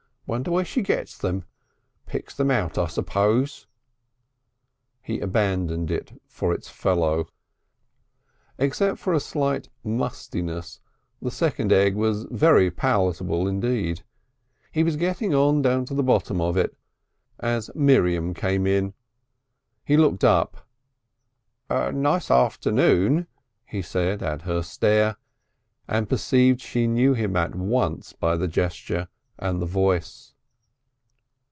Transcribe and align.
Wonder 0.27 0.49
where 0.51 0.63
she 0.63 0.81
gets 0.81 1.17
them! 1.17 1.43
Picks 2.05 2.33
them 2.33 2.49
out, 2.51 2.77
I 2.77 2.87
suppose!" 2.87 3.67
He 5.01 5.19
abandoned 5.19 5.91
it 5.91 6.21
for 6.25 6.53
its 6.53 6.69
fellow. 6.69 7.27
Except 8.57 8.97
for 8.97 9.11
a 9.11 9.19
slight 9.19 9.67
mustiness 9.83 10.79
the 11.21 11.31
second 11.31 11.73
egg 11.73 11.95
was 11.95 12.23
very 12.31 12.71
palatable 12.71 13.45
indeed. 13.45 14.05
He 14.71 14.83
was 14.83 14.95
getting 14.95 15.33
on 15.35 15.63
to 15.63 15.93
the 15.93 16.01
bottom 16.01 16.39
of 16.39 16.55
it 16.55 16.77
as 17.39 17.69
Miriam 17.75 18.33
came 18.33 18.65
in. 18.65 18.93
He 19.83 19.97
looked 19.97 20.23
up. 20.23 20.65
"Nice 21.69 22.31
afternoon," 22.31 23.27
he 23.65 23.81
said 23.81 24.23
at 24.23 24.43
her 24.43 24.61
stare, 24.63 25.17
and 25.89 26.07
perceived 26.07 26.61
she 26.61 26.87
knew 26.87 27.15
him 27.15 27.35
at 27.35 27.53
once 27.53 28.13
by 28.13 28.37
the 28.37 28.47
gesture 28.47 29.09
and 29.39 29.59
the 29.59 29.65
voice. 29.65 30.35